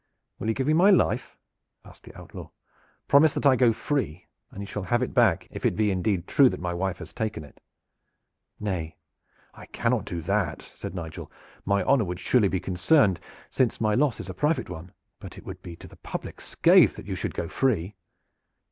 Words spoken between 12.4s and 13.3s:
be concerned,